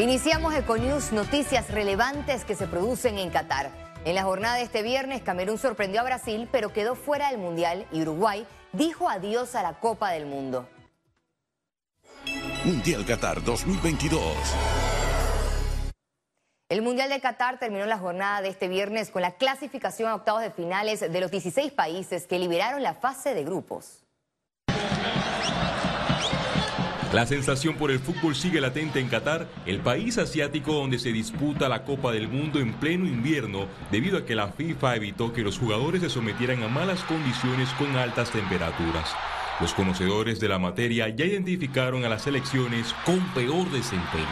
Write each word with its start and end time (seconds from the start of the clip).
Iniciamos 0.00 0.54
Econews, 0.54 1.12
noticias 1.12 1.70
relevantes 1.70 2.46
que 2.46 2.54
se 2.54 2.66
producen 2.66 3.18
en 3.18 3.28
Qatar. 3.28 3.70
En 4.06 4.14
la 4.14 4.22
jornada 4.22 4.54
de 4.54 4.62
este 4.62 4.80
viernes, 4.80 5.20
Camerún 5.20 5.58
sorprendió 5.58 6.00
a 6.00 6.04
Brasil, 6.04 6.48
pero 6.50 6.72
quedó 6.72 6.94
fuera 6.94 7.28
del 7.28 7.38
Mundial 7.38 7.86
y 7.92 8.00
Uruguay 8.00 8.46
dijo 8.72 9.10
adiós 9.10 9.54
a 9.56 9.62
la 9.62 9.78
Copa 9.78 10.10
del 10.10 10.24
Mundo. 10.24 10.66
Mundial 12.64 13.04
Qatar 13.04 13.44
2022. 13.44 14.22
El 16.70 16.80
Mundial 16.80 17.10
de 17.10 17.20
Qatar 17.20 17.58
terminó 17.58 17.84
la 17.84 17.98
jornada 17.98 18.40
de 18.40 18.48
este 18.48 18.68
viernes 18.68 19.10
con 19.10 19.20
la 19.20 19.32
clasificación 19.32 20.08
a 20.08 20.14
octavos 20.14 20.40
de 20.40 20.50
finales 20.50 21.00
de 21.00 21.20
los 21.20 21.30
16 21.30 21.72
países 21.72 22.26
que 22.26 22.38
liberaron 22.38 22.82
la 22.82 22.94
fase 22.94 23.34
de 23.34 23.44
grupos. 23.44 24.06
La 27.12 27.26
sensación 27.26 27.74
por 27.74 27.90
el 27.90 27.98
fútbol 27.98 28.36
sigue 28.36 28.60
latente 28.60 29.00
en 29.00 29.08
Qatar, 29.08 29.48
el 29.66 29.80
país 29.80 30.16
asiático 30.16 30.74
donde 30.74 31.00
se 31.00 31.10
disputa 31.10 31.68
la 31.68 31.82
Copa 31.82 32.12
del 32.12 32.28
Mundo 32.28 32.60
en 32.60 32.72
pleno 32.74 33.04
invierno, 33.04 33.66
debido 33.90 34.18
a 34.18 34.24
que 34.24 34.36
la 34.36 34.46
FIFA 34.46 34.94
evitó 34.94 35.32
que 35.32 35.42
los 35.42 35.58
jugadores 35.58 36.02
se 36.02 36.08
sometieran 36.08 36.62
a 36.62 36.68
malas 36.68 37.02
condiciones 37.02 37.68
con 37.70 37.96
altas 37.96 38.30
temperaturas. 38.30 39.12
Los 39.58 39.74
conocedores 39.74 40.38
de 40.38 40.48
la 40.48 40.60
materia 40.60 41.08
ya 41.08 41.24
identificaron 41.24 42.04
a 42.04 42.08
las 42.08 42.22
selecciones 42.22 42.94
con 43.04 43.18
peor 43.34 43.68
desempeño. 43.72 44.24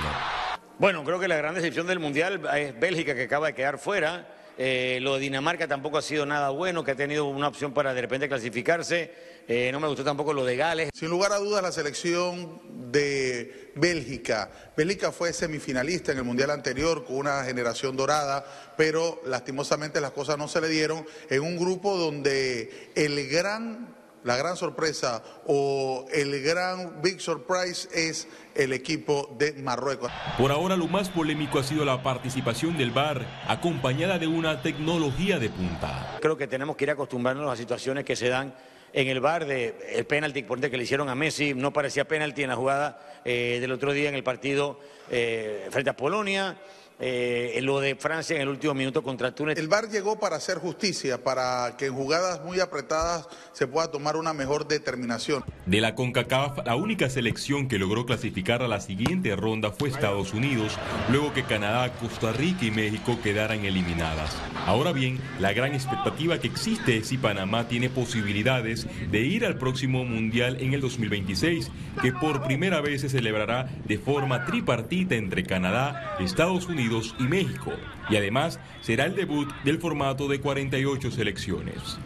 Bueno, 0.79 1.03
creo 1.03 1.19
que 1.19 1.27
la 1.27 1.37
gran 1.37 1.57
decepción 1.57 1.89
del 1.89 1.99
Mundial 1.99 2.41
es 2.57 2.79
Bélgica 2.79 3.17
que 3.17 3.25
acaba 3.25 3.49
de 3.49 3.55
quedar 3.55 3.79
fuera. 3.79 4.38
Eh, 4.61 4.99
lo 5.03 5.15
de 5.15 5.21
Dinamarca 5.21 5.69
tampoco 5.69 5.99
ha 5.99 6.03
sido 6.03 6.27
nada 6.27 6.51
bueno, 6.51 6.83
que 6.83 6.91
ha 6.91 6.97
tenido 6.97 7.27
una 7.27 7.47
opción 7.47 7.73
para 7.73 7.95
de 7.95 8.01
repente 8.01 8.29
clasificarse. 8.29 9.13
Eh, 9.47 9.71
no 9.71 9.79
me 9.79 9.87
gustó 9.87 10.03
tampoco 10.03 10.33
lo 10.33 10.45
de 10.45 10.57
Gales. 10.57 10.91
Sin 10.93 11.09
lugar 11.09 11.33
a 11.33 11.39
dudas, 11.39 11.63
la 11.63 11.71
selección 11.71 12.61
de 12.91 13.71
Bélgica. 13.77 14.51
Bélgica 14.77 15.13
fue 15.13 15.33
semifinalista 15.33 16.11
en 16.11 16.19
el 16.19 16.25
Mundial 16.25 16.51
anterior 16.51 17.05
con 17.05 17.17
una 17.17 17.45
generación 17.45 17.97
dorada, 17.97 18.45
pero 18.77 19.23
lastimosamente 19.27 20.01
las 20.01 20.11
cosas 20.11 20.37
no 20.37 20.49
se 20.49 20.61
le 20.61 20.69
dieron 20.69 21.07
en 21.31 21.41
un 21.41 21.57
grupo 21.57 21.97
donde 21.97 22.91
el 22.97 23.29
gran, 23.29 23.95
la 24.25 24.37
gran 24.37 24.57
sorpresa 24.57 25.23
o 25.47 26.07
el 26.13 26.43
gran 26.43 27.01
big 27.03 27.21
surprise 27.21 27.89
es 27.93 28.29
el 28.55 28.73
equipo 28.73 29.35
de 29.39 29.53
Marruecos. 29.55 30.11
Por 30.37 30.53
ahora 30.53 30.77
lo 30.77 30.87
más 30.87 31.09
polémico 31.09 31.59
ha 31.59 31.65
sido 31.65 31.85
la 31.85 32.03
participación 32.03 32.77
del 32.77 32.91
VAR, 32.91 33.27
acompañada 33.47 34.19
de 34.19 34.27
una 34.27 34.63
tecnología 34.63 35.39
de 35.39 35.51
punta. 35.51 36.19
Creo 36.21 36.37
que 36.37 36.47
tenemos 36.47 36.77
que 36.77 36.85
ir 36.85 36.91
acostumbrarnos 36.91 37.51
a 37.51 37.57
situaciones 37.57 38.05
que 38.05 38.17
se 38.17 38.29
dan 38.29 38.55
en 38.93 39.09
el 39.09 39.21
bar 39.21 39.47
de 39.47 39.77
el 39.93 40.07
penalti 40.07 40.43
que 40.43 40.77
le 40.77 40.83
hicieron 40.83 41.09
a 41.09 41.15
Messi, 41.15 41.55
no 41.55 41.73
parecía 41.73 42.07
penalti 42.07 42.43
en 42.43 42.49
la 42.49 42.57
jugada 42.57 42.99
eh, 43.25 43.59
del 43.61 43.73
otro 43.73 43.93
día 43.93 44.09
en 44.09 44.15
el 44.15 44.25
partido 44.25 44.81
eh, 45.11 45.69
frente 45.71 45.91
a 45.91 45.97
Polonia. 45.97 46.57
Eh, 47.01 47.61
lo 47.63 47.79
de 47.79 47.95
Francia 47.95 48.35
en 48.35 48.43
el 48.43 48.49
último 48.49 48.75
minuto 48.75 49.03
contra 49.03 49.33
Túnez. 49.33 49.57
El 49.57 49.69
VAR 49.69 49.89
llegó 49.89 50.19
para 50.19 50.37
hacer 50.37 50.59
justicia, 50.59 51.23
para 51.23 51.77
que 51.77 51.87
en 51.87 51.95
jugadas 51.95 52.45
muy 52.45 52.59
apretadas 52.59 53.29
se 53.53 53.69
pueda 53.69 53.91
tomar 53.91 54.17
una 54.17 54.33
mejor 54.33 54.67
determinación. 54.67 55.45
De 55.67 55.81
la 55.81 55.95
CONCACAF, 55.95 56.67
la 56.67 56.75
única 56.75 57.09
selección 57.09 57.69
que 57.69 57.79
logró 57.79 58.05
clasificar 58.05 58.63
a 58.63 58.69
la 58.69 58.81
siguiente 58.81 59.37
ronda 59.37 59.71
fue 59.71 59.91
Estados 59.91 60.35
Unidos, 60.35 60.77
luego 61.11 61.33
que 61.33 61.45
Canadá, 61.45 61.93
Costa 62.01 62.33
Rica 62.33 62.65
y 62.65 62.71
México 62.73 63.19
quedaran 63.23 63.65
eliminadas. 63.65 64.37
Ahora 64.67 64.93
bien, 64.93 65.21
la 65.39 65.53
gran 65.53 65.75
expectativa 65.75 66.41
que 66.41 66.49
existe 66.49 66.99
es 66.99 67.09
si 67.09 67.19
Panamá 67.19 67.69
tiene 67.69 67.91
posibilidades 67.91 68.87
de 69.11 69.21
ir 69.21 69.47
al 69.47 69.57
próximo 69.57 70.05
Mundial 70.05 70.57
en 70.61 70.75
el 70.75 70.81
2026, 70.81 71.71
que 72.03 72.13
por 72.13 72.43
primera 72.43 72.81
vez 72.81 73.03
se 73.03 73.09
celebrará 73.09 73.69
de 73.87 73.99
forma 73.99 74.45
tripartita 74.45 75.15
entre 75.15 75.45
Canadá, 75.45 76.17
Estados 76.21 76.67
Unidos, 76.67 76.88
y 77.19 77.25
México, 77.25 77.73
y 78.09 78.17
además 78.17 78.59
será 78.81 79.05
el 79.05 79.15
debut 79.15 79.49
del 79.65 79.79
formato 79.79 80.27
de 80.27 80.41
48 80.41 81.11
selecciones. 81.11 81.99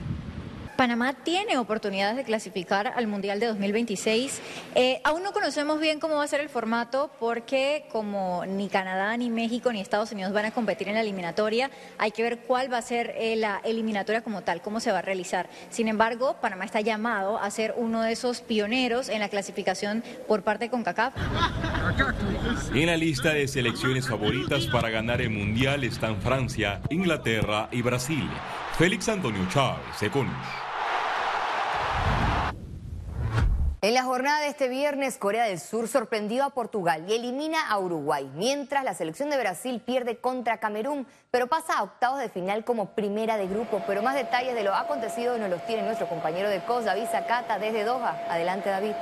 Panamá 0.76 1.12
tiene 1.12 1.58
oportunidades 1.58 2.16
de 2.16 2.24
clasificar 2.24 2.88
al 2.88 3.06
Mundial 3.06 3.38
de 3.38 3.46
2026. 3.46 4.40
Eh, 4.74 5.00
aún 5.04 5.22
no 5.22 5.32
conocemos 5.32 5.78
bien 5.78 6.00
cómo 6.00 6.16
va 6.16 6.24
a 6.24 6.26
ser 6.26 6.40
el 6.40 6.48
formato 6.48 7.10
porque 7.20 7.84
como 7.92 8.44
ni 8.46 8.68
Canadá, 8.68 9.16
ni 9.16 9.30
México, 9.30 9.72
ni 9.72 9.80
Estados 9.80 10.10
Unidos 10.10 10.32
van 10.32 10.46
a 10.46 10.50
competir 10.50 10.88
en 10.88 10.94
la 10.94 11.02
eliminatoria, 11.02 11.70
hay 11.98 12.10
que 12.10 12.24
ver 12.24 12.38
cuál 12.40 12.72
va 12.72 12.78
a 12.78 12.82
ser 12.82 13.14
eh, 13.16 13.36
la 13.36 13.60
eliminatoria 13.62 14.22
como 14.22 14.42
tal, 14.42 14.60
cómo 14.60 14.80
se 14.80 14.90
va 14.90 14.98
a 14.98 15.02
realizar. 15.02 15.48
Sin 15.70 15.86
embargo, 15.86 16.36
Panamá 16.40 16.64
está 16.64 16.80
llamado 16.80 17.38
a 17.38 17.48
ser 17.50 17.74
uno 17.76 18.02
de 18.02 18.10
esos 18.10 18.40
pioneros 18.40 19.08
en 19.08 19.20
la 19.20 19.28
clasificación 19.28 20.02
por 20.26 20.42
parte 20.42 20.64
de 20.64 20.70
CONCACAF. 20.70 21.14
En 22.74 22.86
la 22.86 22.96
lista 22.96 23.32
de 23.32 23.46
selecciones 23.48 24.08
favoritas 24.08 24.66
para 24.66 24.90
ganar 24.90 25.20
el 25.20 25.30
Mundial 25.30 25.84
están 25.84 26.20
Francia, 26.20 26.80
Inglaterra 26.90 27.68
y 27.70 27.82
Brasil. 27.82 28.28
Félix 28.78 29.08
Antonio 29.08 29.46
Chávez, 29.50 30.02
Econius. 30.02 30.34
En 33.84 33.94
la 33.94 34.04
jornada 34.04 34.42
de 34.42 34.46
este 34.46 34.68
viernes, 34.68 35.18
Corea 35.18 35.46
del 35.46 35.58
Sur 35.58 35.88
sorprendió 35.88 36.44
a 36.44 36.50
Portugal 36.50 37.04
y 37.08 37.14
elimina 37.14 37.68
a 37.68 37.80
Uruguay, 37.80 38.30
mientras 38.36 38.84
la 38.84 38.94
selección 38.94 39.28
de 39.28 39.36
Brasil 39.36 39.82
pierde 39.84 40.18
contra 40.18 40.58
Camerún, 40.58 41.04
pero 41.32 41.48
pasa 41.48 41.78
a 41.78 41.82
octavos 41.82 42.20
de 42.20 42.28
final 42.28 42.64
como 42.64 42.94
primera 42.94 43.36
de 43.36 43.48
grupo. 43.48 43.82
Pero 43.84 44.00
más 44.00 44.14
detalles 44.14 44.54
de 44.54 44.62
lo 44.62 44.72
acontecido 44.72 45.36
nos 45.36 45.50
los 45.50 45.66
tiene 45.66 45.82
nuestro 45.82 46.08
compañero 46.08 46.48
de 46.48 46.60
COS, 46.60 46.84
David 46.84 47.06
Zacata, 47.10 47.58
desde 47.58 47.82
Doha. 47.82 48.24
Adelante, 48.30 48.70
David. 48.70 48.92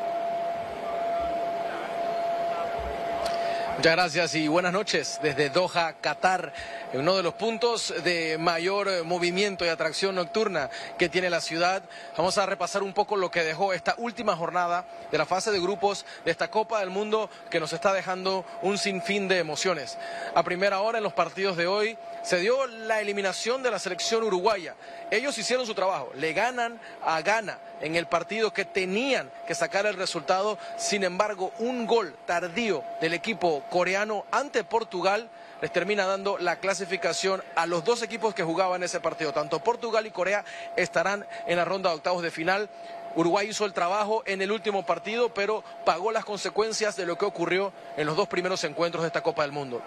Muchas 3.80 3.96
gracias 3.96 4.34
y 4.34 4.46
buenas 4.46 4.74
noches 4.74 5.18
desde 5.22 5.48
Doha, 5.48 5.94
Qatar, 6.02 6.52
uno 6.92 7.16
de 7.16 7.22
los 7.22 7.32
puntos 7.32 7.94
de 8.04 8.36
mayor 8.36 9.04
movimiento 9.04 9.64
y 9.64 9.68
atracción 9.68 10.16
nocturna 10.16 10.68
que 10.98 11.08
tiene 11.08 11.30
la 11.30 11.41
ciudad. 11.41 11.82
Vamos 12.14 12.36
a 12.36 12.44
repasar 12.44 12.82
un 12.82 12.92
poco 12.92 13.16
lo 13.16 13.30
que 13.30 13.42
dejó 13.42 13.72
esta 13.72 13.94
última 13.96 14.36
jornada 14.36 14.84
de 15.10 15.16
la 15.16 15.24
fase 15.24 15.50
de 15.50 15.60
grupos 15.60 16.04
de 16.26 16.30
esta 16.30 16.50
Copa 16.50 16.80
del 16.80 16.91
Mundo 16.91 17.30
que 17.48 17.58
nos 17.58 17.72
está 17.72 17.94
dejando 17.94 18.44
un 18.60 18.76
sinfín 18.76 19.28
de 19.28 19.38
emociones. 19.38 19.97
A 20.34 20.42
primera 20.42 20.82
hora 20.82 20.98
en 20.98 21.04
los 21.04 21.14
partidos 21.14 21.56
de 21.56 21.66
hoy 21.66 21.97
se 22.22 22.38
dio 22.38 22.66
la 22.66 23.00
eliminación 23.00 23.62
de 23.62 23.70
la 23.70 23.78
selección 23.78 24.22
uruguaya. 24.24 24.74
Ellos 25.10 25.38
hicieron 25.38 25.64
su 25.64 25.74
trabajo, 25.74 26.12
le 26.16 26.34
ganan 26.34 26.78
a 27.02 27.22
Ghana 27.22 27.58
en 27.80 27.97
el 27.97 28.06
partido 28.06 28.52
que 28.52 28.66
tenían 28.66 29.30
que 29.47 29.54
sacar 29.54 29.86
el 29.86 29.94
resultado. 29.94 30.58
Sin 30.76 31.02
embargo, 31.02 31.52
un 31.58 31.86
gol 31.86 32.14
tardío 32.26 32.84
del 33.00 33.14
equipo 33.14 33.64
coreano 33.70 34.26
ante 34.31 34.64
Portugal 34.64 35.31
les 35.62 35.72
termina 35.72 36.06
dando 36.06 36.38
la 36.38 36.56
clasificación 36.56 37.42
a 37.54 37.66
los 37.66 37.84
dos 37.84 38.03
equipos 38.03 38.34
que 38.34 38.42
jugaban 38.42 38.82
ese 38.82 39.00
partido. 39.00 39.32
Tanto 39.32 39.60
Portugal 39.60 40.06
y 40.06 40.10
Corea 40.10 40.44
estarán 40.76 41.26
en 41.47 41.56
la 41.56 41.64
ronda 41.64 41.91
de 41.91 41.97
octavos 41.97 42.22
de 42.22 42.30
final. 42.30 42.69
Uruguay 43.14 43.48
hizo 43.48 43.64
el 43.64 43.72
trabajo 43.72 44.22
en 44.26 44.41
el 44.41 44.53
último 44.53 44.84
partido, 44.84 45.32
pero 45.34 45.64
pagó 45.84 46.12
las 46.12 46.25
consecuencias 46.25 46.97
de 46.97 47.06
lo 47.06 47.19
que 47.19 47.25
ocurrió 47.25 47.72
en 47.97 48.06
los 48.06 48.16
dos 48.16 48.28
primeros 48.28 48.62
encuentros 48.64 49.03
de 49.03 49.09
esta 49.09 49.22
Copa 49.22 49.42
del 49.42 49.53
Mundo. 49.53 49.82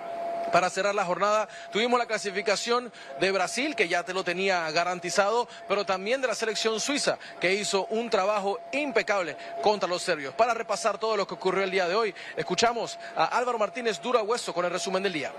Para 0.51 0.69
cerrar 0.69 0.93
la 0.93 1.05
jornada 1.05 1.47
tuvimos 1.71 1.99
la 1.99 2.05
clasificación 2.05 2.91
de 3.19 3.31
Brasil, 3.31 3.75
que 3.75 3.87
ya 3.87 4.03
te 4.03 4.13
lo 4.13 4.23
tenía 4.23 4.69
garantizado, 4.71 5.47
pero 5.67 5.85
también 5.85 6.21
de 6.21 6.27
la 6.27 6.35
selección 6.35 6.79
suiza, 6.79 7.17
que 7.39 7.53
hizo 7.53 7.85
un 7.87 8.09
trabajo 8.09 8.59
impecable 8.71 9.37
contra 9.61 9.89
los 9.89 10.01
serbios. 10.01 10.33
Para 10.33 10.53
repasar 10.53 10.97
todo 10.97 11.17
lo 11.17 11.27
que 11.27 11.33
ocurrió 11.33 11.63
el 11.63 11.71
día 11.71 11.87
de 11.87 11.95
hoy, 11.95 12.13
escuchamos 12.35 12.97
a 13.15 13.25
Álvaro 13.25 13.57
Martínez 13.57 14.01
Dura 14.01 14.21
Hueso 14.21 14.53
con 14.53 14.65
el 14.65 14.71
resumen 14.71 15.03
del 15.03 15.13
día. 15.13 15.31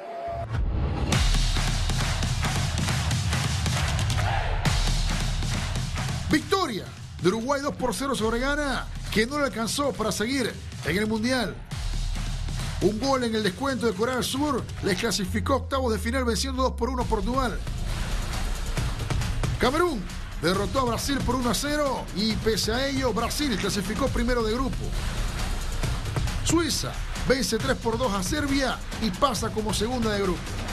Victoria 6.30 6.84
de 7.22 7.28
Uruguay 7.28 7.60
2 7.60 7.76
por 7.76 7.94
0 7.94 8.14
sobre 8.14 8.40
Ghana, 8.40 8.86
que 9.12 9.24
no 9.24 9.38
le 9.38 9.44
alcanzó 9.44 9.92
para 9.92 10.10
seguir 10.10 10.52
en 10.84 10.96
el 10.96 11.06
Mundial. 11.06 11.54
Un 12.84 13.00
gol 13.00 13.24
en 13.24 13.34
el 13.34 13.42
descuento 13.42 13.86
de 13.86 13.94
Corea 13.94 14.16
del 14.16 14.24
Sur 14.24 14.62
les 14.82 14.98
clasificó 14.98 15.56
octavos 15.56 15.90
de 15.90 15.98
final 15.98 16.26
venciendo 16.26 16.64
2 16.64 16.72
por 16.72 16.90
1 16.90 17.04
Portugal. 17.04 17.58
Camerún 19.58 20.02
derrotó 20.42 20.80
a 20.80 20.84
Brasil 20.84 21.16
por 21.24 21.36
1 21.36 21.48
a 21.48 21.54
0 21.54 22.04
y 22.14 22.32
pese 22.34 22.74
a 22.74 22.86
ello 22.86 23.14
Brasil 23.14 23.56
clasificó 23.56 24.08
primero 24.08 24.42
de 24.42 24.52
grupo. 24.52 24.76
Suiza 26.44 26.92
vence 27.26 27.56
3 27.56 27.74
por 27.78 27.96
2 27.96 28.12
a 28.12 28.22
Serbia 28.22 28.78
y 29.00 29.08
pasa 29.12 29.48
como 29.48 29.72
segunda 29.72 30.10
de 30.10 30.20
grupo. 30.20 30.63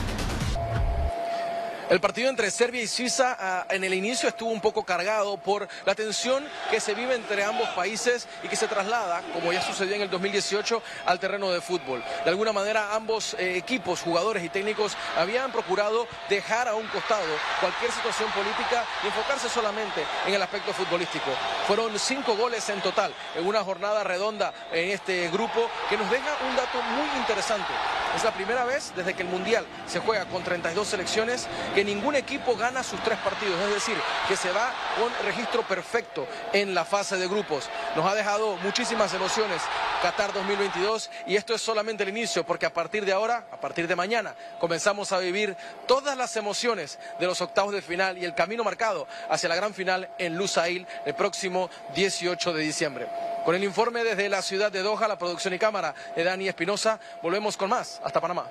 El 1.92 2.00
partido 2.00 2.30
entre 2.30 2.50
Serbia 2.50 2.80
y 2.80 2.86
Suiza 2.86 3.36
ah, 3.38 3.66
en 3.68 3.84
el 3.84 3.92
inicio 3.92 4.26
estuvo 4.26 4.48
un 4.48 4.62
poco 4.62 4.82
cargado 4.82 5.36
por 5.36 5.68
la 5.84 5.94
tensión 5.94 6.42
que 6.70 6.80
se 6.80 6.94
vive 6.94 7.14
entre 7.14 7.44
ambos 7.44 7.68
países 7.76 8.26
y 8.42 8.48
que 8.48 8.56
se 8.56 8.66
traslada, 8.66 9.20
como 9.34 9.52
ya 9.52 9.60
sucedió 9.60 9.96
en 9.96 10.00
el 10.00 10.08
2018, 10.08 10.82
al 11.04 11.20
terreno 11.20 11.50
de 11.50 11.60
fútbol. 11.60 12.02
De 12.24 12.30
alguna 12.30 12.50
manera 12.54 12.94
ambos 12.94 13.34
eh, 13.34 13.58
equipos, 13.58 14.00
jugadores 14.00 14.42
y 14.42 14.48
técnicos 14.48 14.96
habían 15.18 15.52
procurado 15.52 16.08
dejar 16.30 16.66
a 16.66 16.76
un 16.76 16.86
costado 16.86 17.28
cualquier 17.60 17.92
situación 17.92 18.30
política 18.30 18.86
y 19.02 19.08
enfocarse 19.08 19.50
solamente 19.50 20.02
en 20.26 20.32
el 20.32 20.40
aspecto 20.40 20.72
futbolístico. 20.72 21.30
Fueron 21.66 21.98
cinco 21.98 22.34
goles 22.36 22.66
en 22.70 22.80
total 22.80 23.12
en 23.36 23.46
una 23.46 23.62
jornada 23.64 24.02
redonda 24.02 24.54
en 24.72 24.92
este 24.92 25.28
grupo 25.28 25.68
que 25.90 25.98
nos 25.98 26.10
deja 26.10 26.38
un 26.48 26.56
dato 26.56 26.80
muy 26.80 27.20
interesante. 27.20 27.74
Es 28.14 28.24
la 28.24 28.32
primera 28.32 28.64
vez 28.64 28.92
desde 28.94 29.14
que 29.14 29.22
el 29.22 29.28
Mundial 29.28 29.64
se 29.86 30.00
juega 30.00 30.26
con 30.26 30.42
32 30.42 30.86
selecciones 30.86 31.48
que 31.74 31.84
ningún 31.84 32.14
equipo 32.14 32.56
gana 32.56 32.82
sus 32.82 33.02
tres 33.02 33.18
partidos. 33.18 33.58
Es 33.60 33.74
decir, 33.74 33.96
que 34.28 34.36
se 34.36 34.52
va 34.52 34.70
con 34.98 35.10
registro 35.24 35.62
perfecto 35.62 36.26
en 36.52 36.74
la 36.74 36.84
fase 36.84 37.16
de 37.16 37.26
grupos. 37.26 37.70
Nos 37.96 38.04
ha 38.04 38.14
dejado 38.14 38.56
muchísimas 38.56 39.14
emociones 39.14 39.62
Qatar 40.02 40.32
2022 40.32 41.10
y 41.28 41.36
esto 41.36 41.54
es 41.54 41.62
solamente 41.62 42.02
el 42.02 42.08
inicio 42.08 42.44
porque 42.44 42.66
a 42.66 42.74
partir 42.74 43.04
de 43.04 43.12
ahora, 43.12 43.44
a 43.52 43.56
partir 43.56 43.86
de 43.86 43.94
mañana, 43.94 44.34
comenzamos 44.58 45.12
a 45.12 45.18
vivir 45.20 45.56
todas 45.86 46.16
las 46.16 46.36
emociones 46.36 46.98
de 47.20 47.26
los 47.26 47.40
octavos 47.40 47.72
de 47.72 47.82
final 47.82 48.18
y 48.18 48.24
el 48.24 48.34
camino 48.34 48.64
marcado 48.64 49.06
hacia 49.30 49.48
la 49.48 49.54
gran 49.54 49.74
final 49.74 50.08
en 50.18 50.36
Lusail 50.36 50.88
el 51.06 51.14
próximo 51.14 51.70
18 51.94 52.52
de 52.52 52.62
diciembre. 52.62 53.06
Con 53.44 53.54
el 53.54 53.62
informe 53.62 54.02
desde 54.02 54.28
la 54.28 54.42
ciudad 54.42 54.72
de 54.72 54.82
Doha, 54.82 55.06
la 55.06 55.18
producción 55.18 55.54
y 55.54 55.58
cámara 55.60 55.94
de 56.16 56.24
Dani 56.24 56.48
Espinosa, 56.48 56.98
volvemos 57.22 57.56
con 57.56 57.70
más. 57.70 58.00
Hasta 58.02 58.20
Panamá. 58.20 58.46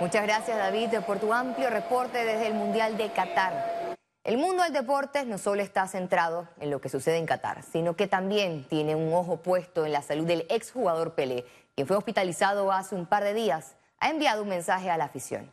Muchas 0.00 0.22
gracias 0.22 0.56
David 0.56 0.88
por 1.06 1.18
tu 1.18 1.34
amplio 1.34 1.68
reporte 1.68 2.24
desde 2.24 2.46
el 2.46 2.54
Mundial 2.54 2.96
de 2.96 3.10
Qatar. 3.12 3.75
El 4.26 4.38
mundo 4.38 4.64
del 4.64 4.72
deporte 4.72 5.24
no 5.24 5.38
solo 5.38 5.62
está 5.62 5.86
centrado 5.86 6.48
en 6.58 6.72
lo 6.72 6.80
que 6.80 6.88
sucede 6.88 7.18
en 7.18 7.26
Qatar, 7.26 7.62
sino 7.62 7.94
que 7.94 8.08
también 8.08 8.64
tiene 8.64 8.96
un 8.96 9.14
ojo 9.14 9.36
puesto 9.36 9.86
en 9.86 9.92
la 9.92 10.02
salud 10.02 10.26
del 10.26 10.46
exjugador 10.48 11.14
Pelé, 11.14 11.46
quien 11.76 11.86
fue 11.86 11.96
hospitalizado 11.96 12.72
hace 12.72 12.96
un 12.96 13.06
par 13.06 13.22
de 13.22 13.34
días. 13.34 13.76
Ha 14.00 14.10
enviado 14.10 14.42
un 14.42 14.48
mensaje 14.48 14.90
a 14.90 14.96
la 14.96 15.04
afición. 15.04 15.48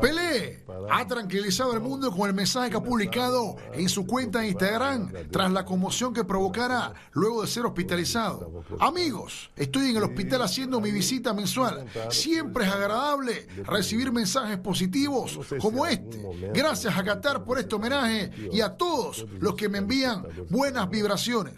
Pelé 0.00 0.64
ha 0.90 1.06
tranquilizado 1.06 1.72
al 1.72 1.80
mundo 1.80 2.10
con 2.10 2.28
el 2.28 2.34
mensaje 2.34 2.70
que 2.70 2.76
ha 2.76 2.82
publicado 2.82 3.56
en 3.72 3.88
su 3.88 4.06
cuenta 4.06 4.40
de 4.40 4.48
Instagram 4.48 5.12
tras 5.30 5.50
la 5.52 5.64
conmoción 5.64 6.12
que 6.14 6.24
provocara 6.24 6.92
luego 7.12 7.42
de 7.42 7.48
ser 7.48 7.66
hospitalizado. 7.66 8.64
Amigos, 8.80 9.50
estoy 9.56 9.90
en 9.90 9.96
el 9.96 10.04
hospital 10.04 10.42
haciendo 10.42 10.80
mi 10.80 10.90
visita 10.90 11.32
mensual. 11.32 11.86
Siempre 12.10 12.64
es 12.64 12.72
agradable 12.72 13.46
recibir 13.64 14.12
mensajes 14.12 14.58
positivos 14.58 15.38
como 15.60 15.86
este. 15.86 16.22
Gracias 16.52 16.96
a 16.96 17.04
Qatar 17.04 17.44
por 17.44 17.58
este 17.58 17.74
homenaje 17.74 18.30
y 18.52 18.60
a 18.60 18.76
todos 18.76 19.26
los 19.40 19.54
que 19.54 19.68
me 19.68 19.78
envían 19.78 20.26
buenas 20.50 20.88
vibraciones. 20.88 21.54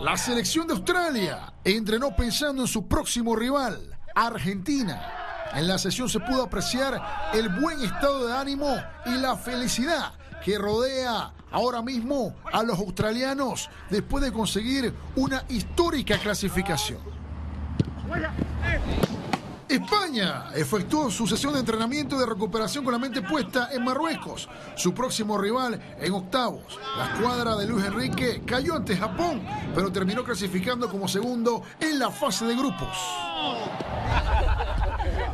La 0.00 0.16
selección 0.16 0.66
de 0.66 0.72
Australia 0.72 1.52
entrenó 1.62 2.16
pensando 2.16 2.62
en 2.62 2.68
su 2.68 2.88
próximo 2.88 3.36
rival. 3.36 3.99
Argentina. 4.14 5.00
En 5.54 5.66
la 5.66 5.78
sesión 5.78 6.08
se 6.08 6.20
pudo 6.20 6.44
apreciar 6.44 7.00
el 7.34 7.48
buen 7.48 7.82
estado 7.82 8.26
de 8.26 8.36
ánimo 8.36 8.76
y 9.06 9.18
la 9.18 9.36
felicidad 9.36 10.12
que 10.44 10.58
rodea 10.58 11.32
ahora 11.50 11.82
mismo 11.82 12.34
a 12.52 12.62
los 12.62 12.78
australianos 12.78 13.68
después 13.90 14.22
de 14.24 14.32
conseguir 14.32 14.94
una 15.16 15.44
histórica 15.48 16.18
clasificación. 16.18 17.00
España 19.68 20.46
efectuó 20.56 21.10
su 21.10 21.28
sesión 21.28 21.52
de 21.52 21.60
entrenamiento 21.60 22.18
de 22.18 22.26
recuperación 22.26 22.82
con 22.82 22.92
la 22.92 22.98
mente 22.98 23.22
puesta 23.22 23.68
en 23.72 23.84
Marruecos, 23.84 24.48
su 24.74 24.92
próximo 24.92 25.38
rival 25.38 25.80
en 26.00 26.12
octavos. 26.12 26.76
La 26.98 27.12
escuadra 27.12 27.54
de 27.54 27.68
Luis 27.68 27.84
Enrique 27.84 28.42
cayó 28.44 28.74
ante 28.74 28.96
Japón, 28.96 29.40
pero 29.72 29.92
terminó 29.92 30.24
clasificando 30.24 30.88
como 30.90 31.06
segundo 31.06 31.62
en 31.78 32.00
la 32.00 32.10
fase 32.10 32.46
de 32.46 32.56
grupos. 32.56 32.98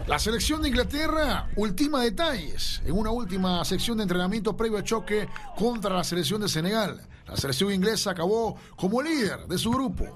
La 0.06 0.20
selección 0.20 0.62
de 0.62 0.68
Inglaterra 0.68 1.48
ultima 1.56 2.00
detalles 2.00 2.80
en 2.84 2.96
una 2.96 3.10
última 3.10 3.64
sección 3.64 3.96
de 3.96 4.04
entrenamiento 4.04 4.56
previo 4.56 4.78
al 4.78 4.84
choque 4.84 5.28
contra 5.56 5.96
la 5.96 6.04
selección 6.04 6.40
de 6.40 6.48
Senegal. 6.48 7.00
La 7.26 7.36
selección 7.36 7.72
inglesa 7.72 8.12
acabó 8.12 8.56
como 8.76 9.02
líder 9.02 9.48
de 9.48 9.58
su 9.58 9.68
grupo. 9.72 10.06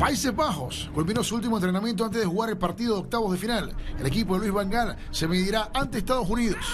Países 0.00 0.34
Bajos 0.34 0.90
culminó 0.92 1.22
su 1.22 1.36
último 1.36 1.56
entrenamiento 1.56 2.04
antes 2.04 2.20
de 2.20 2.26
jugar 2.26 2.50
el 2.50 2.58
partido 2.58 2.94
de 2.94 3.00
octavos 3.02 3.30
de 3.30 3.38
final. 3.38 3.72
El 4.00 4.06
equipo 4.06 4.34
de 4.34 4.40
Luis 4.40 4.52
Van 4.52 4.70
Gaal 4.70 4.96
se 5.12 5.28
medirá 5.28 5.70
ante 5.72 5.98
Estados 5.98 6.28
Unidos. 6.28 6.66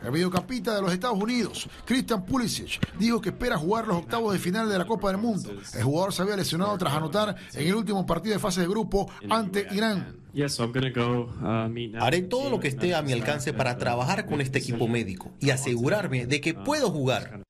El 0.00 0.12
mediocapita 0.12 0.74
de 0.74 0.82
los 0.82 0.92
Estados 0.92 1.18
Unidos, 1.18 1.68
Christian 1.84 2.24
Pulisic, 2.24 2.80
dijo 2.98 3.20
que 3.20 3.30
espera 3.30 3.56
jugar 3.56 3.86
los 3.86 3.98
octavos 3.98 4.32
de 4.32 4.38
final 4.38 4.68
de 4.68 4.78
la 4.78 4.86
Copa 4.86 5.08
del 5.08 5.18
Mundo. 5.18 5.50
El 5.74 5.82
jugador 5.82 6.12
se 6.12 6.22
había 6.22 6.36
lesionado 6.36 6.76
tras 6.78 6.94
anotar 6.94 7.36
en 7.52 7.68
el 7.68 7.74
último 7.74 8.06
partido 8.06 8.34
de 8.34 8.40
fase 8.40 8.62
de 8.62 8.68
grupo 8.68 9.10
ante 9.28 9.66
Irán. 9.72 10.16
Haré 12.00 12.22
todo 12.22 12.50
lo 12.50 12.58
que 12.58 12.68
esté 12.68 12.94
a 12.94 13.02
mi 13.02 13.12
alcance 13.12 13.52
para 13.52 13.76
trabajar 13.76 14.26
con 14.26 14.40
este 14.40 14.58
equipo 14.58 14.88
médico 14.88 15.30
y 15.40 15.50
asegurarme 15.50 16.26
de 16.26 16.40
que 16.40 16.54
puedo 16.54 16.90
jugar. 16.90 17.42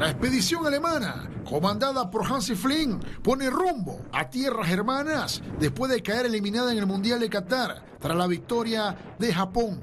La 0.00 0.08
expedición 0.08 0.66
alemana, 0.66 1.28
comandada 1.44 2.10
por 2.10 2.24
Hansi 2.24 2.54
Flynn, 2.54 3.00
pone 3.22 3.50
rumbo 3.50 4.00
a 4.12 4.30
tierras 4.30 4.70
hermanas 4.70 5.42
después 5.58 5.92
de 5.92 6.02
caer 6.02 6.24
eliminada 6.24 6.72
en 6.72 6.78
el 6.78 6.86
Mundial 6.86 7.20
de 7.20 7.28
Qatar 7.28 7.84
tras 8.00 8.16
la 8.16 8.26
victoria 8.26 8.96
de 9.18 9.34
Japón. 9.34 9.82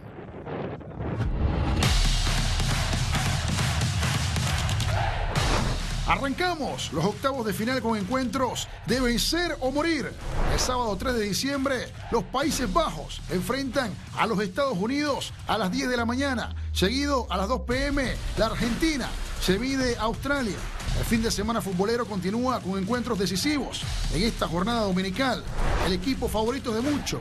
Arrancamos 6.08 6.94
los 6.94 7.04
octavos 7.04 7.46
de 7.46 7.52
final 7.52 7.82
con 7.82 7.98
encuentros 7.98 8.70
de 8.86 9.02
vencer 9.02 9.58
o 9.60 9.72
morir. 9.72 10.10
El 10.54 10.60
sábado 10.60 10.96
3 10.96 11.16
de 11.16 11.24
diciembre, 11.24 11.92
los 12.12 12.24
Países 12.24 12.72
Bajos 12.72 13.22
enfrentan 13.30 13.94
a 14.18 14.26
los 14.26 14.40
Estados 14.40 14.78
Unidos 14.78 15.34
a 15.48 15.58
las 15.58 15.70
10 15.70 15.90
de 15.90 15.98
la 15.98 16.06
mañana. 16.06 16.56
Seguido 16.72 17.28
a 17.30 17.36
las 17.36 17.50
2 17.50 17.64
pm, 17.64 18.16
la 18.38 18.46
Argentina 18.46 19.10
se 19.42 19.60
mide 19.60 19.98
a 19.98 20.04
Australia. 20.04 20.56
El 20.98 21.04
fin 21.04 21.22
de 21.22 21.30
semana 21.30 21.62
futbolero 21.62 22.06
continúa 22.06 22.62
con 22.62 22.80
encuentros 22.80 23.20
decisivos. 23.20 23.82
En 24.14 24.24
esta 24.24 24.48
jornada 24.48 24.84
dominical, 24.84 25.44
el 25.86 25.92
equipo 25.92 26.30
favorito 26.30 26.72
de 26.72 26.80
muchos, 26.80 27.20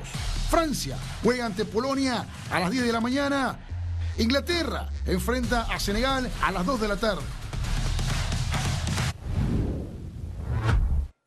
Francia, 0.49 0.97
juega 1.25 1.44
ante 1.44 1.65
Polonia 1.65 2.25
a 2.53 2.61
las 2.61 2.71
10 2.71 2.87
de 2.87 2.93
la 2.93 3.00
mañana. 3.00 3.59
Inglaterra 4.17 4.91
enfrenta 5.06 5.62
a 5.62 5.81
Senegal 5.81 6.31
a 6.41 6.53
las 6.53 6.65
2 6.65 6.81
de 6.81 6.88
la 6.88 6.97
tarde. 6.97 7.25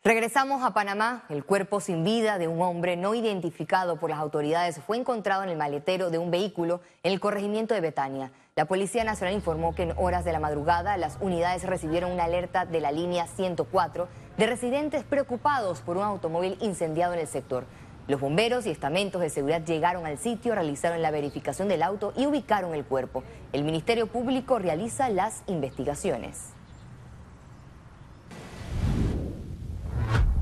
Regresamos 0.10 0.64
a 0.64 0.74
Panamá. 0.74 1.24
El 1.30 1.46
cuerpo 1.46 1.80
sin 1.80 2.04
vida 2.04 2.40
de 2.40 2.48
un 2.48 2.64
hombre 2.64 2.98
no 2.98 3.14
identificado 3.14 3.98
por 3.98 4.10
las 4.10 4.18
autoridades 4.18 4.82
fue 4.82 4.98
encontrado 4.98 5.44
en 5.44 5.50
el 5.50 5.56
maletero 5.56 6.10
de 6.10 6.18
un 6.18 6.32
vehículo 6.32 6.82
en 7.04 7.12
el 7.12 7.20
corregimiento 7.20 7.76
de 7.76 7.82
Betania. 7.82 8.32
La 8.56 8.66
Policía 8.66 9.04
Nacional 9.04 9.36
informó 9.36 9.76
que 9.76 9.84
en 9.84 9.94
horas 9.98 10.26
de 10.26 10.32
la 10.32 10.40
madrugada 10.40 10.98
las 10.98 11.20
unidades 11.22 11.62
recibieron 11.62 12.12
una 12.12 12.24
alerta 12.24 12.66
de 12.66 12.80
la 12.80 12.92
línea 12.92 13.28
104 13.28 14.08
de 14.36 14.48
residentes 14.48 15.04
preocupados 15.04 15.82
por 15.82 15.98
un 15.98 16.04
automóvil 16.06 16.58
incendiado 16.60 17.14
en 17.14 17.20
el 17.20 17.28
sector. 17.28 17.66
Los 18.08 18.20
bomberos 18.20 18.66
y 18.66 18.72
estamentos 18.72 19.22
de 19.22 19.30
seguridad 19.30 19.64
llegaron 19.64 20.08
al 20.08 20.18
sitio, 20.18 20.56
realizaron 20.56 21.04
la 21.04 21.12
verificación 21.12 21.68
del 21.68 21.84
auto 21.84 22.14
y 22.18 22.26
ubicaron 22.26 22.74
el 22.74 22.84
cuerpo. 22.84 23.24
El 23.54 23.64
Ministerio 23.64 24.08
Público 24.08 24.58
realiza 24.58 25.08
las 25.10 25.44
investigaciones. 25.46 26.56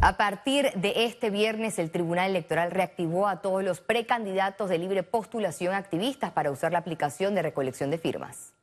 A 0.07 0.15
partir 0.15 0.71
de 0.71 1.03
este 1.03 1.29
viernes, 1.29 1.77
el 1.79 1.91
Tribunal 1.91 2.29
Electoral 2.29 2.71
reactivó 2.71 3.27
a 3.27 3.41
todos 3.41 3.61
los 3.61 3.81
precandidatos 3.81 4.69
de 4.69 4.77
libre 4.77 5.03
postulación 5.03 5.75
activistas 5.75 6.31
para 6.31 6.49
usar 6.49 6.71
la 6.71 6.77
aplicación 6.77 7.35
de 7.35 7.41
recolección 7.41 7.91
de 7.91 7.97
firmas. 7.97 8.53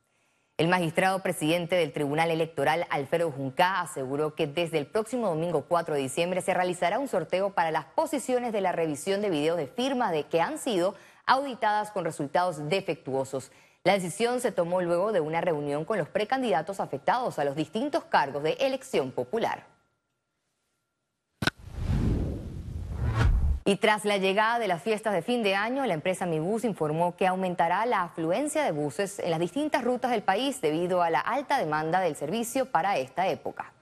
El 0.57 0.69
magistrado 0.69 1.19
presidente 1.19 1.75
del 1.75 1.93
Tribunal 1.93 2.31
Electoral, 2.31 2.87
Alfredo 2.89 3.29
Junca, 3.29 3.79
aseguró 3.79 4.33
que 4.33 4.47
desde 4.47 4.79
el 4.79 4.87
próximo 4.87 5.27
domingo 5.27 5.65
4 5.67 5.93
de 5.93 6.01
diciembre 6.01 6.41
se 6.41 6.55
realizará 6.55 6.97
un 6.97 7.07
sorteo 7.07 7.51
para 7.51 7.69
las 7.69 7.85
posiciones 7.85 8.51
de 8.51 8.61
la 8.61 8.71
revisión 8.71 9.21
de 9.21 9.29
videos 9.29 9.57
de 9.57 9.67
firma 9.67 10.11
de 10.11 10.23
que 10.23 10.41
han 10.41 10.57
sido 10.57 10.95
auditadas 11.27 11.91
con 11.91 12.05
resultados 12.05 12.69
defectuosos. 12.69 13.51
La 13.83 13.93
decisión 13.93 14.41
se 14.41 14.51
tomó 14.51 14.81
luego 14.81 15.11
de 15.11 15.19
una 15.19 15.41
reunión 15.41 15.85
con 15.85 15.99
los 15.99 16.09
precandidatos 16.09 16.79
afectados 16.79 17.37
a 17.37 17.45
los 17.45 17.55
distintos 17.55 18.03
cargos 18.05 18.41
de 18.41 18.53
elección 18.53 19.11
popular. 19.11 19.74
Y 23.67 23.77
tras 23.77 24.05
la 24.05 24.17
llegada 24.17 24.59
de 24.59 24.67
las 24.67 24.83
fiestas 24.83 25.11
de 25.11 25.23
fin 25.23 25.41
de 25.41 25.55
año, 25.55 25.87
la 25.87 25.95
empresa 25.95 26.27
Mibus 26.27 26.63
informó 26.63 27.15
que 27.15 27.25
aumentará 27.25 27.83
la 27.87 28.03
afluencia 28.03 28.63
de 28.63 28.71
buses 28.71 29.17
en 29.17 29.31
las 29.31 29.39
distintas 29.39 29.83
rutas 29.83 30.11
del 30.11 30.21
país 30.21 30.61
debido 30.61 31.01
a 31.01 31.09
la 31.09 31.19
alta 31.19 31.57
demanda 31.57 31.99
del 31.99 32.15
servicio 32.15 32.67
para 32.67 32.99
esta 32.99 33.27
época. 33.27 33.73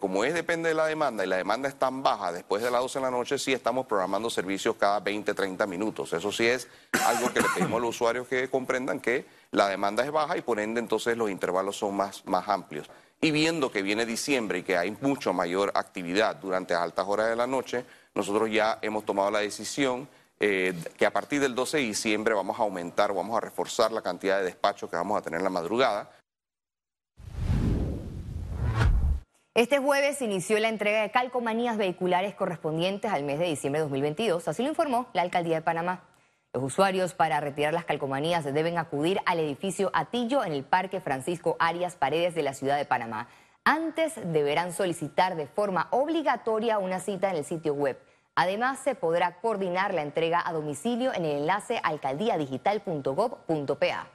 Como 0.00 0.24
es 0.24 0.34
depende 0.34 0.70
de 0.70 0.74
la 0.74 0.86
demanda 0.86 1.24
y 1.24 1.28
la 1.28 1.36
demanda 1.36 1.68
es 1.68 1.76
tan 1.76 2.02
baja 2.02 2.32
después 2.32 2.60
de 2.60 2.72
las 2.72 2.80
12 2.80 2.98
de 2.98 3.04
la 3.04 3.10
noche, 3.12 3.38
sí 3.38 3.52
estamos 3.52 3.86
programando 3.86 4.30
servicios 4.30 4.74
cada 4.74 4.98
20, 4.98 5.32
30 5.32 5.64
minutos. 5.68 6.12
Eso 6.12 6.32
sí 6.32 6.48
es 6.48 6.66
algo 7.06 7.32
que 7.32 7.40
le 7.40 7.48
pedimos 7.54 7.78
a 7.78 7.80
los 7.80 7.90
usuarios 7.90 8.26
que 8.26 8.50
comprendan 8.50 8.98
que 8.98 9.26
la 9.52 9.68
demanda 9.68 10.04
es 10.04 10.10
baja 10.10 10.36
y 10.36 10.42
por 10.42 10.58
ende 10.58 10.80
entonces 10.80 11.16
los 11.16 11.30
intervalos 11.30 11.76
son 11.76 11.96
más, 11.96 12.26
más 12.26 12.48
amplios. 12.48 12.90
Y 13.20 13.30
viendo 13.30 13.70
que 13.70 13.82
viene 13.82 14.06
diciembre 14.06 14.58
y 14.58 14.62
que 14.64 14.76
hay 14.76 14.96
mucho 15.00 15.32
mayor 15.32 15.70
actividad 15.74 16.36
durante 16.36 16.74
altas 16.74 17.06
horas 17.08 17.28
de 17.28 17.36
la 17.36 17.48
noche, 17.48 17.84
nosotros 18.18 18.50
ya 18.50 18.80
hemos 18.82 19.04
tomado 19.04 19.30
la 19.30 19.38
decisión 19.38 20.08
eh, 20.40 20.74
que 20.96 21.06
a 21.06 21.12
partir 21.12 21.40
del 21.40 21.54
12 21.54 21.76
de 21.76 21.82
diciembre 21.84 22.34
vamos 22.34 22.58
a 22.58 22.64
aumentar, 22.64 23.14
vamos 23.14 23.36
a 23.36 23.40
reforzar 23.40 23.92
la 23.92 24.02
cantidad 24.02 24.38
de 24.38 24.44
despachos 24.44 24.90
que 24.90 24.96
vamos 24.96 25.16
a 25.16 25.22
tener 25.22 25.38
en 25.38 25.44
la 25.44 25.50
madrugada. 25.50 26.10
Este 29.54 29.78
jueves 29.78 30.20
inició 30.20 30.58
la 30.58 30.68
entrega 30.68 31.02
de 31.02 31.12
calcomanías 31.12 31.76
vehiculares 31.76 32.34
correspondientes 32.34 33.12
al 33.12 33.22
mes 33.22 33.38
de 33.38 33.46
diciembre 33.46 33.78
de 33.78 33.84
2022, 33.84 34.48
así 34.48 34.64
lo 34.64 34.68
informó 34.68 35.06
la 35.12 35.22
Alcaldía 35.22 35.54
de 35.54 35.62
Panamá. 35.62 36.02
Los 36.52 36.64
usuarios 36.64 37.14
para 37.14 37.38
retirar 37.38 37.72
las 37.72 37.84
calcomanías 37.84 38.44
deben 38.52 38.78
acudir 38.78 39.20
al 39.26 39.38
edificio 39.38 39.92
Atillo 39.94 40.44
en 40.44 40.52
el 40.54 40.64
Parque 40.64 41.00
Francisco 41.00 41.54
Arias 41.60 41.94
Paredes 41.94 42.34
de 42.34 42.42
la 42.42 42.54
ciudad 42.54 42.78
de 42.78 42.84
Panamá. 42.84 43.28
Antes 43.62 44.14
deberán 44.32 44.72
solicitar 44.72 45.36
de 45.36 45.46
forma 45.46 45.86
obligatoria 45.92 46.78
una 46.78 46.98
cita 46.98 47.30
en 47.30 47.36
el 47.36 47.44
sitio 47.44 47.74
web. 47.74 47.96
Además, 48.40 48.78
se 48.78 48.94
podrá 48.94 49.40
coordinar 49.40 49.92
la 49.92 50.02
entrega 50.02 50.40
a 50.46 50.52
domicilio 50.52 51.12
en 51.12 51.24
el 51.24 51.38
enlace 51.38 51.80
alcaldíadigital.gov.pa. 51.82 54.06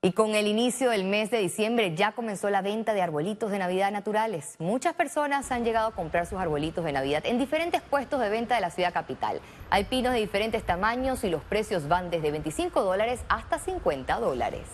Y 0.00 0.12
con 0.12 0.34
el 0.34 0.46
inicio 0.46 0.88
del 0.88 1.04
mes 1.04 1.30
de 1.30 1.40
diciembre 1.40 1.94
ya 1.94 2.12
comenzó 2.12 2.48
la 2.48 2.62
venta 2.62 2.94
de 2.94 3.02
arbolitos 3.02 3.50
de 3.50 3.58
Navidad 3.58 3.92
naturales. 3.92 4.56
Muchas 4.58 4.94
personas 4.94 5.52
han 5.52 5.62
llegado 5.62 5.88
a 5.88 5.94
comprar 5.94 6.24
sus 6.24 6.38
arbolitos 6.38 6.86
de 6.86 6.92
Navidad 6.92 7.26
en 7.26 7.36
diferentes 7.36 7.82
puestos 7.82 8.18
de 8.18 8.30
venta 8.30 8.54
de 8.54 8.62
la 8.62 8.70
ciudad 8.70 8.94
capital. 8.94 9.42
Hay 9.68 9.84
pinos 9.84 10.14
de 10.14 10.20
diferentes 10.20 10.64
tamaños 10.64 11.22
y 11.22 11.28
los 11.28 11.44
precios 11.44 11.86
van 11.86 12.10
desde 12.10 12.30
25 12.30 12.82
dólares 12.82 13.20
hasta 13.28 13.58
50 13.58 14.18
dólares. 14.18 14.66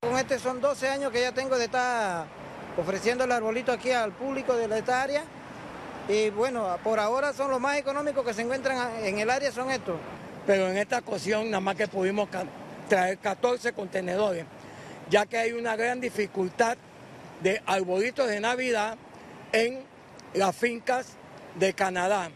Con 0.00 0.18
este 0.18 0.40
son 0.40 0.60
12 0.60 0.88
años 0.88 1.12
que 1.12 1.20
ya 1.20 1.30
tengo 1.30 1.56
de 1.56 1.66
estar 1.66 2.41
ofreciendo 2.76 3.24
el 3.24 3.32
arbolito 3.32 3.72
aquí 3.72 3.90
al 3.90 4.12
público 4.12 4.54
de 4.56 4.78
esta 4.78 5.02
área. 5.02 5.24
Y 6.08 6.30
bueno, 6.30 6.76
por 6.82 6.98
ahora 6.98 7.32
son 7.32 7.50
los 7.50 7.60
más 7.60 7.76
económicos 7.76 8.24
que 8.24 8.34
se 8.34 8.42
encuentran 8.42 9.04
en 9.04 9.18
el 9.18 9.30
área, 9.30 9.52
son 9.52 9.70
estos. 9.70 9.96
Pero 10.46 10.68
en 10.68 10.76
esta 10.76 10.98
ocasión 10.98 11.50
nada 11.50 11.60
más 11.60 11.76
que 11.76 11.86
pudimos 11.86 12.28
traer 12.88 13.18
14 13.18 13.72
contenedores, 13.72 14.44
ya 15.08 15.26
que 15.26 15.38
hay 15.38 15.52
una 15.52 15.76
gran 15.76 16.00
dificultad 16.00 16.76
de 17.40 17.62
arbolitos 17.66 18.28
de 18.28 18.40
Navidad 18.40 18.96
en 19.52 19.84
las 20.34 20.56
fincas 20.56 21.14
de 21.54 21.72
Canadá. 21.74 22.30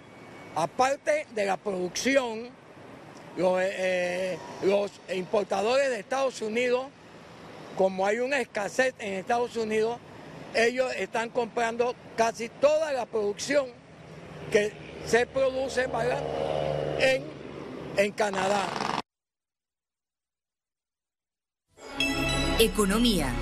Aparte 0.55 1.27
de 1.35 1.45
la 1.45 1.57
producción, 1.57 2.49
los, 3.37 3.61
eh, 3.63 4.39
los 4.63 4.93
importadores 5.13 5.91
de 5.91 5.99
Estados 5.99 6.41
Unidos, 6.41 6.87
como 7.77 8.07
hay 8.07 8.21
una 8.21 8.41
escasez 8.41 8.95
en 8.99 9.15
Estados 9.15 9.57
Unidos, 9.57 9.99
ellos 10.55 10.93
están 10.97 11.31
comprando 11.31 11.95
casi 12.17 12.49
toda 12.49 12.93
la 12.93 13.07
producción 13.07 13.67
que 14.51 14.73
se 15.05 15.27
produce 15.27 15.89
en, 17.01 17.25
en 17.97 18.13
Canadá. 18.13 18.67
Economía. 22.59 23.33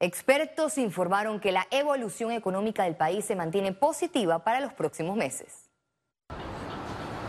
Expertos 0.00 0.78
informaron 0.78 1.40
que 1.40 1.50
la 1.50 1.66
evolución 1.70 2.30
económica 2.30 2.84
del 2.84 2.94
país 2.94 3.24
se 3.24 3.34
mantiene 3.34 3.72
positiva 3.72 4.44
para 4.44 4.60
los 4.60 4.72
próximos 4.72 5.16
meses. 5.16 5.63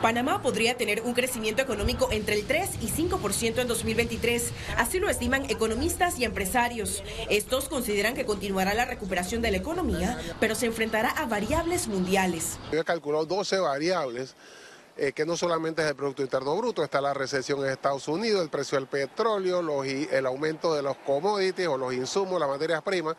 Panamá 0.06 0.40
podría 0.44 0.78
tener 0.78 1.02
un 1.02 1.16
crecimiento 1.16 1.64
económico 1.64 2.10
entre 2.12 2.36
el 2.36 2.46
3 2.46 2.76
y 2.80 2.90
5% 2.90 3.60
en 3.60 3.68
2023. 3.68 4.52
Así 4.78 5.00
lo 5.00 5.10
estiman 5.10 5.50
economistas 5.50 6.20
y 6.20 6.26
empresarios. 6.26 7.04
Estos 7.28 7.68
consideran 7.68 8.14
que 8.14 8.24
continuará 8.24 8.76
la 8.76 8.86
recuperación 8.86 9.42
de 9.42 9.50
la 9.50 9.58
economía, 9.58 10.20
pero 10.40 10.54
se 10.54 10.68
enfrentará 10.68 11.10
a 11.10 11.26
variables 11.26 11.88
mundiales. 11.88 12.60
Yo 12.72 12.82
he 12.82 12.84
calculado 12.84 13.26
12 13.26 13.58
variables 13.58 14.36
eh, 14.96 15.12
que 15.12 15.26
no 15.26 15.36
solamente 15.36 15.82
es 15.82 15.88
el 15.88 15.96
Producto 15.96 16.22
Interno 16.22 16.56
Bruto, 16.56 16.84
está 16.84 17.02
la 17.02 17.16
recesión 17.16 17.66
en 17.66 17.72
Estados 17.72 18.08
Unidos, 18.08 18.44
el 18.44 18.50
precio 18.52 18.78
del 18.78 18.86
petróleo, 18.86 19.84
el 19.84 20.26
aumento 20.28 20.76
de 20.76 20.84
los 20.84 20.98
commodities 20.98 21.68
o 21.68 21.80
los 21.80 21.96
insumos, 21.96 22.40
las 22.40 22.48
materias 22.48 22.84
primas, 22.84 23.16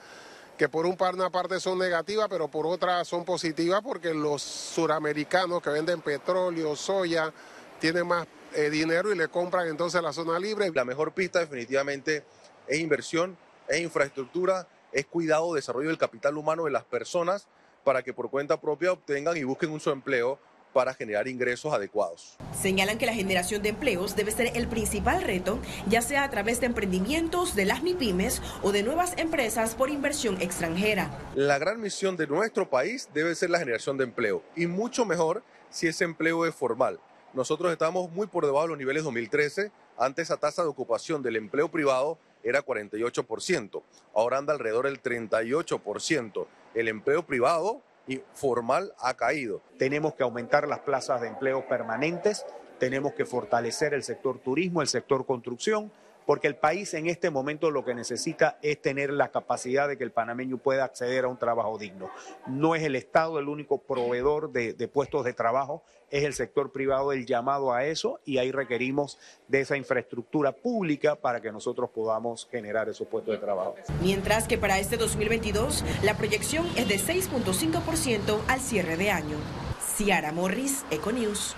que 0.57 0.69
por 0.69 0.87
un 0.87 0.97
par 0.97 1.15
una 1.15 1.31
parte 1.31 1.61
son 1.61 1.79
negativas, 1.79 2.29
pero 2.29 2.49
por 2.49 2.67
otra 2.67 3.05
son 3.05 3.25
positivas 3.25 3.83
porque 3.83 4.15
los 4.15 4.43
suramericanos 4.43 5.63
que 5.63 5.71
venden 5.71 6.01
petróleo, 6.01 6.75
soya, 6.77 7.33
tienen 7.79 8.07
más 8.07 8.27
eh, 8.55 8.71
dinero 8.71 9.13
y 9.13 9.17
le 9.17 9.29
compran 9.29 9.69
entonces 9.69 10.03
la 10.03 10.13
zona 10.13 10.39
libre. 10.39 10.71
La 10.75 10.85
mejor 10.85 11.13
pista 11.13 11.41
definitivamente 11.41 12.25
es 12.67 12.79
inversión, 12.79 13.37
es 13.69 13.81
infraestructura, 13.81 14.67
es 14.93 15.07
cuidado, 15.07 15.55
desarrollo 15.55 15.89
del 15.89 15.99
capital 15.99 16.37
humano 16.39 16.65
de 16.65 16.71
las 16.71 16.85
personas 16.85 17.47
para 17.85 18.03
que 18.03 18.15
por 18.15 18.31
cuenta 18.31 18.61
propia 18.61 18.93
obtengan 18.93 19.37
y 19.37 19.45
busquen 19.45 19.71
un 19.71 19.81
su 19.81 19.91
empleo 19.91 20.39
para 20.77 20.93
generar 20.93 21.27
ingresos 21.27 21.73
adecuados. 21.73 22.37
Señalan 22.53 22.99
que 22.99 23.07
la 23.07 23.15
generación 23.15 23.63
de 23.63 23.71
empleos 23.71 24.15
debe 24.15 24.31
ser 24.31 24.55
el 24.55 24.69
principal 24.69 25.23
reto, 25.23 25.59
ya 25.89 26.03
sea 26.03 26.23
a 26.23 26.29
través 26.29 26.61
de 26.61 26.67
emprendimientos 26.67 27.57
de 27.57 27.65
las 27.65 27.83
MIPIMES 27.83 28.43
o 28.63 28.73
de 28.73 28.83
nuevas 28.83 29.15
empresas 29.17 29.75
por 29.75 29.89
inversión 29.89 30.39
extranjera. 30.39 31.11
La 31.35 31.57
gran 31.57 31.81
misión 31.81 32.19
de 32.19 32.27
nuestro 32.27 32.69
país 32.69 33.09
debe 33.15 33.35
ser 33.35 33.49
la 33.49 33.59
generación 33.59 33.97
de 33.97 34.05
empleo 34.05 34.43
y 34.55 34.67
mucho 34.67 35.07
mejor 35.07 35.43
si 35.71 35.87
ese 35.87 36.05
empleo 36.05 36.45
es 36.45 36.55
formal. 36.55 37.01
Nosotros 37.33 37.73
estamos 37.73 38.11
muy 38.11 38.27
por 38.27 38.45
debajo 38.45 38.65
de 38.65 38.69
los 38.69 38.79
niveles 38.79 39.03
2013. 39.03 39.73
Antes 39.97 40.25
esa 40.25 40.37
tasa 40.37 40.63
de 40.63 40.69
ocupación 40.69 41.23
del 41.23 41.37
empleo 41.37 41.71
privado 41.71 42.19
era 42.45 42.63
48%. 42.63 43.83
Ahora 44.15 44.37
anda 44.37 44.53
alrededor 44.53 44.85
del 44.85 45.03
38%. 45.03 46.47
El 46.75 46.89
empleo 46.89 47.25
privado 47.25 47.81
formal 48.35 48.95
ha 48.99 49.15
caído. 49.15 49.63
Tenemos 49.79 50.15
que 50.15 50.23
aumentar 50.23 50.69
las 50.69 50.81
plazas 50.81 51.21
de 51.21 51.29
empleo 51.29 51.67
permanentes, 51.69 52.45
tenemos 52.79 53.15
que 53.15 53.25
fortalecer 53.25 53.95
el 53.95 54.03
sector 54.03 54.39
turismo, 54.39 54.83
el 54.83 54.89
sector 54.89 55.27
construcción, 55.27 55.91
porque 56.27 56.49
el 56.49 56.57
país 56.57 56.93
en 56.95 57.07
este 57.07 57.31
momento 57.31 57.71
lo 57.71 57.85
que 57.85 57.95
necesita 57.95 58.59
es 58.61 58.83
tener 58.83 59.11
la 59.11 59.31
capacidad 59.31 59.89
de 59.89 59.97
que 59.97 60.05
el 60.05 60.11
panameño 60.11 60.59
pueda 60.59 60.85
acceder 60.85 61.25
a 61.25 61.29
un 61.29 61.39
trabajo 61.39 61.79
digno. 61.79 62.11
No 62.49 62.75
es 62.75 62.83
el 62.83 62.97
Estado 62.97 63.39
el 63.39 63.49
único 63.49 63.79
proveedor 63.79 64.51
de, 64.51 64.75
puestos 64.89 65.25
de 65.25 65.33
trabajo, 65.33 65.85
es 66.11 66.25
el 66.25 66.35
sector 66.35 66.73
privado 66.73 67.13
el 67.13 67.27
llamado 67.27 67.73
a 67.73 67.85
eso 67.85 68.21
y 68.25 68.39
ahí 68.39 68.53
requerimos 68.53 69.19
de 69.49 69.61
esa 69.61 69.77
infraestructura 69.77 70.53
pública 70.53 71.17
para 71.17 71.41
que 71.41 71.53
nosotros 71.53 71.91
podamos 71.91 72.49
generar 72.51 72.89
esos 72.89 73.07
puestos 73.09 73.35
de 73.35 73.39
trabajo. 73.39 73.75
Mientras 74.03 74.47
que 74.47 74.59
para 74.59 74.79
este 74.79 74.97
2022 74.97 75.85
la 76.03 76.17
proyección 76.17 76.67
es 76.77 76.89
de 76.89 76.97
6.5% 76.97 78.41
al 78.49 78.61
cierre 78.61 78.97
de 78.97 79.11
año. 79.11 79.37
Ciara 79.97 80.33
Morris, 80.33 80.85
Econews. 80.91 81.57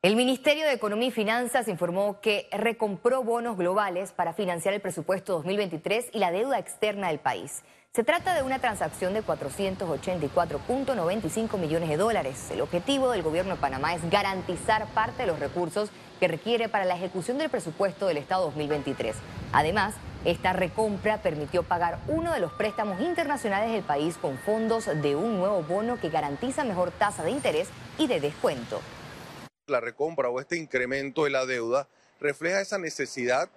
El 0.00 0.14
Ministerio 0.14 0.64
de 0.64 0.72
Economía 0.72 1.08
y 1.08 1.10
Finanzas 1.10 1.66
informó 1.66 2.20
que 2.20 2.48
recompró 2.52 3.24
bonos 3.24 3.58
globales 3.58 4.12
para 4.12 4.32
financiar 4.32 4.72
el 4.72 4.80
presupuesto 4.80 5.32
2023 5.34 6.10
y 6.12 6.18
la 6.20 6.30
deuda 6.30 6.58
externa 6.58 7.08
del 7.08 7.18
país. 7.18 7.64
Se 7.98 8.04
trata 8.04 8.32
de 8.32 8.44
una 8.44 8.60
transacción 8.60 9.12
de 9.12 9.24
484.95 9.24 11.58
millones 11.58 11.88
de 11.88 11.96
dólares. 11.96 12.48
El 12.52 12.60
objetivo 12.60 13.10
del 13.10 13.24
gobierno 13.24 13.56
de 13.56 13.60
Panamá 13.60 13.92
es 13.92 14.08
garantizar 14.08 14.86
parte 14.94 15.22
de 15.22 15.26
los 15.26 15.40
recursos 15.40 15.90
que 16.20 16.28
requiere 16.28 16.68
para 16.68 16.84
la 16.84 16.94
ejecución 16.94 17.38
del 17.38 17.50
presupuesto 17.50 18.06
del 18.06 18.18
Estado 18.18 18.44
2023. 18.44 19.16
Además, 19.50 19.96
esta 20.24 20.52
recompra 20.52 21.22
permitió 21.22 21.64
pagar 21.64 21.98
uno 22.06 22.32
de 22.32 22.38
los 22.38 22.52
préstamos 22.52 23.00
internacionales 23.00 23.72
del 23.72 23.82
país 23.82 24.16
con 24.16 24.38
fondos 24.38 24.86
de 24.86 25.16
un 25.16 25.36
nuevo 25.36 25.64
bono 25.64 26.00
que 26.00 26.08
garantiza 26.08 26.62
mejor 26.62 26.92
tasa 26.92 27.24
de 27.24 27.32
interés 27.32 27.66
y 27.98 28.06
de 28.06 28.20
descuento 28.20 28.80
la 29.66 29.80
recompra 29.80 30.28
o 30.28 30.38
este 30.38 30.56
incremento 30.56 31.24
de 31.24 31.30
la 31.30 31.46
deuda 31.46 31.88
refleja 32.20 32.60
esa 32.60 32.78
necesidad 32.78 33.50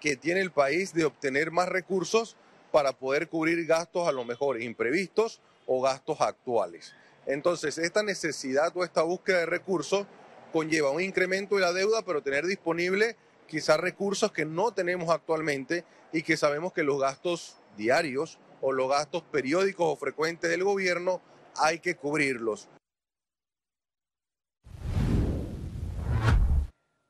que 0.00 0.14
tiene 0.14 0.40
el 0.40 0.52
país 0.52 0.94
de 0.94 1.04
obtener 1.04 1.50
más 1.50 1.68
recursos 1.68 2.36
para 2.70 2.92
poder 2.92 3.28
cubrir 3.28 3.66
gastos 3.66 4.08
a 4.08 4.12
lo 4.12 4.24
mejor 4.24 4.60
imprevistos 4.62 5.40
o 5.66 5.80
gastos 5.80 6.20
actuales. 6.20 6.94
Entonces, 7.26 7.78
esta 7.78 8.02
necesidad 8.02 8.72
o 8.74 8.84
esta 8.84 9.02
búsqueda 9.02 9.40
de 9.40 9.46
recursos 9.46 10.06
conlleva 10.52 10.90
un 10.90 11.02
incremento 11.02 11.56
de 11.56 11.60
la 11.60 11.72
deuda, 11.72 12.02
pero 12.02 12.22
tener 12.22 12.46
disponible 12.46 13.16
quizás 13.46 13.78
recursos 13.78 14.32
que 14.32 14.44
no 14.44 14.72
tenemos 14.72 15.10
actualmente 15.10 15.84
y 16.12 16.22
que 16.22 16.36
sabemos 16.36 16.72
que 16.72 16.82
los 16.82 17.00
gastos 17.00 17.56
diarios 17.76 18.38
o 18.60 18.72
los 18.72 18.88
gastos 18.88 19.22
periódicos 19.22 19.86
o 19.86 19.96
frecuentes 19.96 20.50
del 20.50 20.64
gobierno 20.64 21.20
hay 21.56 21.80
que 21.80 21.96
cubrirlos. 21.96 22.68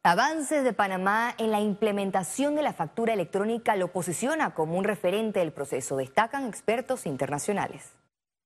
Avances 0.09 0.65
de 0.65 0.73
Panamá 0.73 1.35
en 1.37 1.51
la 1.51 1.61
implementación 1.61 2.55
de 2.55 2.63
la 2.63 2.73
factura 2.73 3.13
electrónica 3.13 3.77
lo 3.77 3.93
posiciona 3.93 4.55
como 4.55 4.79
un 4.79 4.85
referente 4.85 5.41
del 5.41 5.53
proceso, 5.53 5.99
destacan 5.99 6.49
expertos 6.49 7.05
internacionales. 7.05 7.83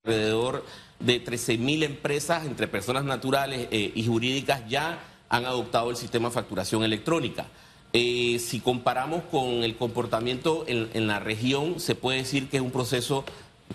Alrededor 0.02 0.64
de 0.98 1.24
13.000 1.24 1.84
empresas 1.84 2.46
entre 2.46 2.66
personas 2.66 3.04
naturales 3.04 3.68
eh, 3.70 3.92
y 3.94 4.04
jurídicas 4.04 4.68
ya 4.68 4.98
han 5.28 5.44
adoptado 5.44 5.90
el 5.90 5.96
sistema 5.96 6.30
de 6.30 6.34
facturación 6.34 6.82
electrónica. 6.82 7.46
Eh, 7.92 8.40
si 8.40 8.58
comparamos 8.58 9.22
con 9.30 9.62
el 9.62 9.76
comportamiento 9.76 10.64
en, 10.66 11.06
la 11.06 11.20
región, 11.20 11.78
se 11.78 11.94
puede 11.94 12.18
decir 12.18 12.48
que 12.48 12.56
es 12.56 12.62
un 12.64 12.72
proceso 12.72 13.24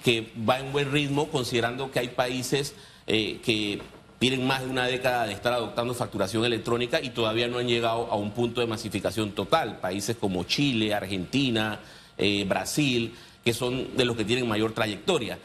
que 0.04 0.34
va 0.38 0.60
en 0.60 0.74
buen 0.74 0.92
ritmo, 0.92 1.30
considerando 1.30 1.90
que 1.90 2.00
hay 2.00 2.10
países 2.10 2.76
eh, 3.08 3.40
que 3.46 3.82
tienen 4.20 4.46
más 4.46 4.62
de 4.62 4.68
una 4.68 4.86
década 4.88 5.26
de 5.26 5.34
estar 5.34 5.54
adoptando 5.54 5.94
facturación 5.94 6.44
electrónica 6.44 7.00
y 7.02 7.12
todavía 7.12 7.48
no 7.48 7.60
han 7.60 7.68
llegado 7.68 8.08
a 8.12 8.16
un 8.16 8.32
punto 8.32 8.62
de 8.62 8.68
masificación 8.68 9.32
total. 9.32 9.80
Países 9.80 10.18
como 10.18 10.44
Chile, 10.44 10.94
Argentina, 10.94 11.80
eh, 12.18 12.44
Brasil, 12.48 13.14
que 13.44 13.54
son 13.54 13.96
de 13.96 14.06
los 14.06 14.18
que 14.18 14.26
tienen 14.26 14.48
mayor 14.48 14.74
trayectoria. 14.74 15.38